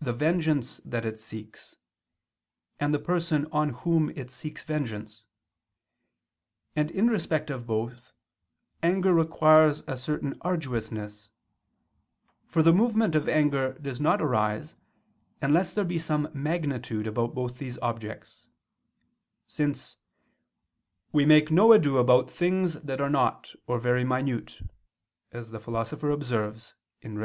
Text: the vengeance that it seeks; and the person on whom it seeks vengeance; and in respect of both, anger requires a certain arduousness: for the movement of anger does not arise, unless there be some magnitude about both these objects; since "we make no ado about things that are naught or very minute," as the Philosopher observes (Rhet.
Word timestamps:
the 0.00 0.14
vengeance 0.14 0.80
that 0.86 1.04
it 1.04 1.18
seeks; 1.18 1.76
and 2.78 2.94
the 2.94 2.98
person 2.98 3.46
on 3.52 3.68
whom 3.84 4.08
it 4.16 4.30
seeks 4.30 4.62
vengeance; 4.64 5.24
and 6.74 6.90
in 6.90 7.08
respect 7.08 7.50
of 7.50 7.66
both, 7.66 8.14
anger 8.82 9.12
requires 9.12 9.82
a 9.86 9.98
certain 9.98 10.32
arduousness: 10.40 11.28
for 12.46 12.62
the 12.62 12.72
movement 12.72 13.14
of 13.14 13.28
anger 13.28 13.74
does 13.82 14.00
not 14.00 14.22
arise, 14.22 14.76
unless 15.42 15.74
there 15.74 15.84
be 15.84 15.98
some 15.98 16.30
magnitude 16.32 17.06
about 17.06 17.34
both 17.34 17.58
these 17.58 17.76
objects; 17.80 18.46
since 19.46 19.98
"we 21.12 21.26
make 21.26 21.50
no 21.50 21.74
ado 21.74 21.98
about 21.98 22.30
things 22.30 22.80
that 22.80 22.98
are 22.98 23.10
naught 23.10 23.54
or 23.66 23.78
very 23.78 24.04
minute," 24.04 24.60
as 25.32 25.50
the 25.50 25.60
Philosopher 25.60 26.08
observes 26.10 26.72
(Rhet. 27.04 27.18